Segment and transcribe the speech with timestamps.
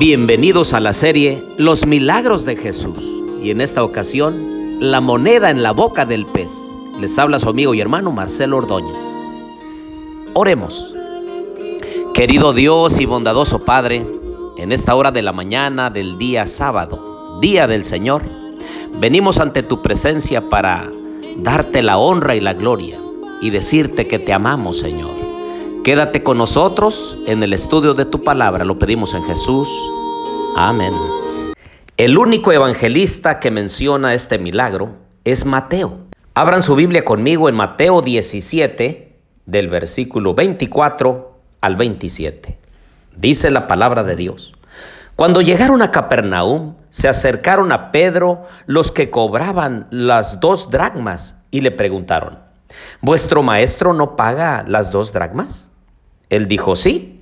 [0.00, 5.62] Bienvenidos a la serie Los Milagros de Jesús y en esta ocasión La moneda en
[5.62, 6.50] la boca del pez.
[6.98, 8.98] Les habla su amigo y hermano Marcelo Ordóñez.
[10.32, 10.96] Oremos.
[12.14, 14.06] Querido Dios y bondadoso Padre,
[14.56, 18.22] en esta hora de la mañana del día sábado, día del Señor,
[18.98, 20.90] venimos ante tu presencia para
[21.36, 22.98] darte la honra y la gloria
[23.42, 25.29] y decirte que te amamos, Señor
[25.90, 29.68] Quédate con nosotros en el estudio de tu palabra, lo pedimos en Jesús.
[30.54, 30.94] Amén.
[31.96, 34.90] El único evangelista que menciona este milagro
[35.24, 35.98] es Mateo.
[36.32, 42.56] Abran su Biblia conmigo en Mateo 17, del versículo 24 al 27.
[43.16, 44.54] Dice la palabra de Dios.
[45.16, 51.62] Cuando llegaron a Capernaum, se acercaron a Pedro los que cobraban las dos dracmas y
[51.62, 52.38] le preguntaron,
[53.00, 55.69] ¿vuestro maestro no paga las dos dracmas?
[56.30, 57.20] Él dijo, sí.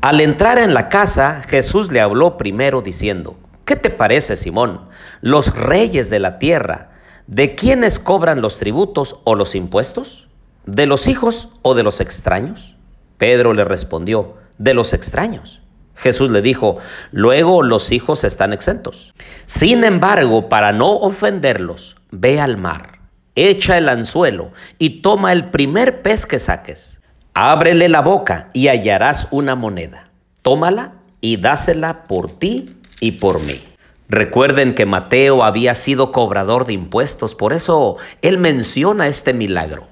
[0.00, 4.82] Al entrar en la casa, Jesús le habló primero diciendo, ¿qué te parece, Simón?
[5.20, 6.90] Los reyes de la tierra,
[7.26, 10.28] ¿de quiénes cobran los tributos o los impuestos?
[10.66, 12.76] ¿De los hijos o de los extraños?
[13.18, 15.60] Pedro le respondió, de los extraños.
[15.96, 16.78] Jesús le dijo,
[17.12, 19.14] luego los hijos están exentos.
[19.46, 22.98] Sin embargo, para no ofenderlos, ve al mar,
[23.34, 27.00] echa el anzuelo y toma el primer pez que saques.
[27.36, 30.08] Ábrele la boca y hallarás una moneda.
[30.42, 33.60] Tómala y dásela por ti y por mí.
[34.08, 39.88] Recuerden que Mateo había sido cobrador de impuestos, por eso él menciona este milagro.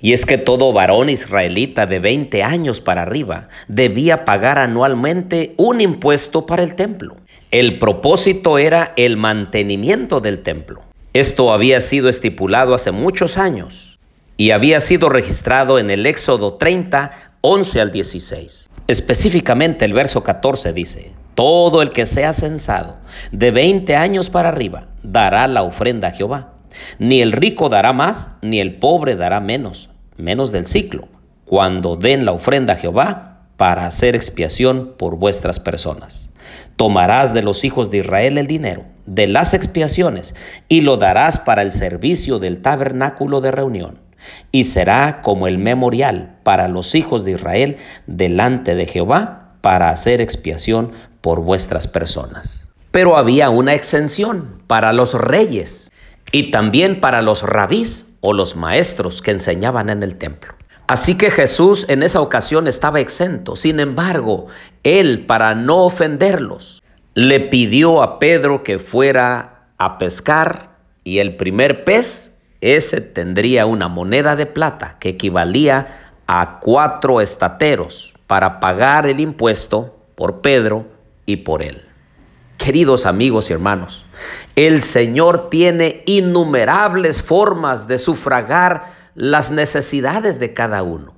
[0.00, 5.80] Y es que todo varón israelita de 20 años para arriba debía pagar anualmente un
[5.80, 7.16] impuesto para el templo.
[7.50, 10.82] El propósito era el mantenimiento del templo.
[11.12, 13.93] Esto había sido estipulado hace muchos años
[14.36, 18.70] y había sido registrado en el Éxodo 30, 11 al 16.
[18.86, 22.96] Específicamente el verso 14 dice, todo el que sea censado
[23.32, 26.52] de 20 años para arriba dará la ofrenda a Jehová.
[26.98, 31.08] Ni el rico dará más, ni el pobre dará menos, menos del ciclo,
[31.44, 36.30] cuando den la ofrenda a Jehová para hacer expiación por vuestras personas.
[36.76, 40.34] Tomarás de los hijos de Israel el dinero de las expiaciones
[40.68, 44.03] y lo darás para el servicio del tabernáculo de reunión
[44.52, 47.76] y será como el memorial para los hijos de Israel
[48.06, 52.68] delante de Jehová para hacer expiación por vuestras personas.
[52.90, 55.90] Pero había una exención para los reyes
[56.32, 60.54] y también para los rabís o los maestros que enseñaban en el templo.
[60.86, 63.56] Así que Jesús en esa ocasión estaba exento.
[63.56, 64.46] Sin embargo,
[64.82, 66.82] él, para no ofenderlos,
[67.14, 70.72] le pidió a Pedro que fuera a pescar
[71.04, 78.14] y el primer pez ese tendría una moneda de plata que equivalía a cuatro estateros
[78.26, 80.86] para pagar el impuesto por Pedro
[81.26, 81.82] y por él.
[82.56, 84.06] Queridos amigos y hermanos,
[84.56, 88.84] el Señor tiene innumerables formas de sufragar
[89.14, 91.13] las necesidades de cada uno.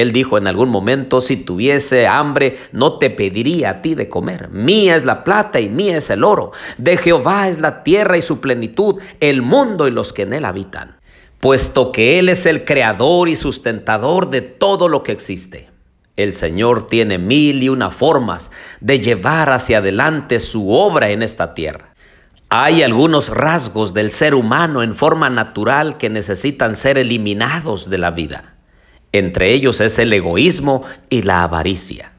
[0.00, 4.48] Él dijo en algún momento, si tuviese hambre, no te pediría a ti de comer.
[4.50, 6.52] Mía es la plata y mía es el oro.
[6.76, 10.44] De Jehová es la tierra y su plenitud, el mundo y los que en él
[10.44, 10.98] habitan.
[11.40, 15.70] Puesto que Él es el creador y sustentador de todo lo que existe.
[16.16, 18.50] El Señor tiene mil y una formas
[18.80, 21.94] de llevar hacia adelante su obra en esta tierra.
[22.48, 28.10] Hay algunos rasgos del ser humano en forma natural que necesitan ser eliminados de la
[28.10, 28.57] vida.
[29.12, 32.12] Entre ellos es el egoísmo y la avaricia.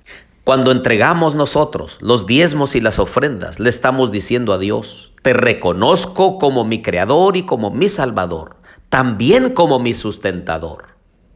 [0.44, 6.39] Cuando entregamos nosotros los diezmos y las ofrendas, le estamos diciendo a Dios, te reconozco
[6.39, 8.55] como mi creador y como mi salvador,
[8.89, 10.88] también como mi sustentador.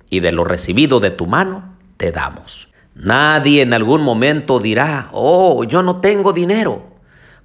[0.09, 2.69] Y de lo recibido de tu mano, te damos.
[2.95, 6.83] Nadie en algún momento dirá, oh, yo no tengo dinero,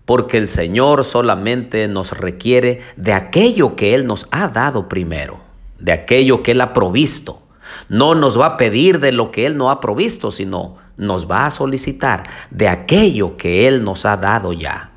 [0.04, 5.40] porque el Señor solamente nos requiere de aquello que Él nos ha dado primero,
[5.78, 7.42] de aquello que Él ha provisto.
[7.88, 11.46] No nos va a pedir de lo que Él no ha provisto, sino nos va
[11.46, 14.92] a solicitar de aquello que Él nos ha dado ya.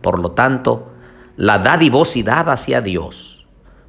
[0.00, 0.88] Por lo tanto,
[1.36, 3.36] la dadivosidad hacia Dios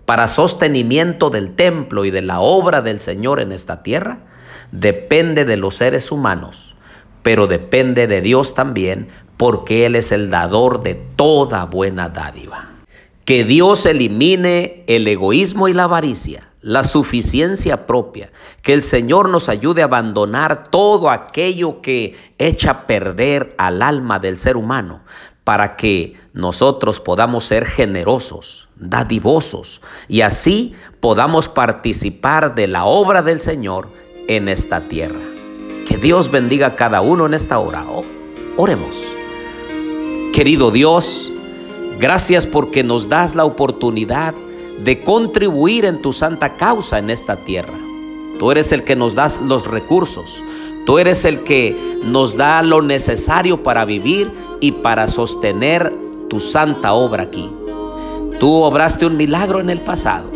[0.05, 4.19] para sostenimiento del templo y de la obra del Señor en esta tierra
[4.71, 6.75] depende de los seres humanos,
[7.23, 12.69] pero depende de Dios también porque Él es el dador de toda buena dádiva.
[13.25, 18.29] Que Dios elimine el egoísmo y la avaricia la suficiencia propia,
[18.61, 24.19] que el Señor nos ayude a abandonar todo aquello que echa a perder al alma
[24.19, 24.99] del ser humano,
[25.45, 33.39] para que nosotros podamos ser generosos, dadivosos, y así podamos participar de la obra del
[33.39, 33.87] Señor
[34.27, 35.21] en esta tierra.
[35.87, 37.85] Que Dios bendiga a cada uno en esta hora.
[38.57, 39.01] Oremos.
[40.33, 41.31] Querido Dios,
[41.97, 44.35] gracias porque nos das la oportunidad
[44.83, 47.73] de contribuir en tu santa causa en esta tierra.
[48.39, 50.43] Tú eres el que nos das los recursos.
[50.85, 54.31] Tú eres el que nos da lo necesario para vivir
[54.61, 55.93] y para sostener
[56.29, 57.49] tu santa obra aquí.
[58.39, 60.31] Tú obraste un milagro en el pasado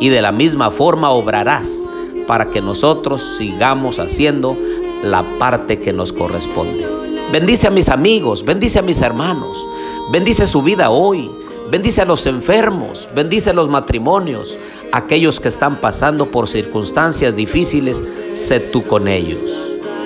[0.00, 1.86] y de la misma forma obrarás
[2.26, 4.56] para que nosotros sigamos haciendo
[5.02, 6.86] la parte que nos corresponde.
[7.32, 9.66] Bendice a mis amigos, bendice a mis hermanos,
[10.10, 11.30] bendice su vida hoy,
[11.70, 14.58] bendice a los enfermos, bendice a los matrimonios,
[14.92, 18.02] aquellos que están pasando por circunstancias difíciles,
[18.32, 19.50] sé tú con ellos.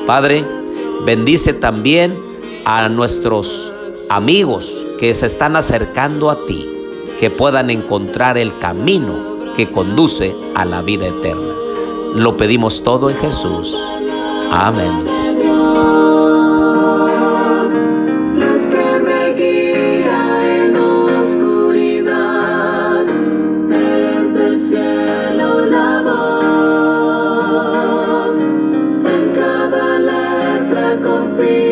[0.07, 0.45] Padre,
[1.05, 2.15] bendice también
[2.65, 3.73] a nuestros
[4.09, 6.69] amigos que se están acercando a ti,
[7.21, 11.55] que puedan encontrar el camino que conduce a la vida eterna.
[12.15, 13.77] Lo pedimos todo en Jesús.
[14.51, 16.08] Amén.
[31.39, 31.68] be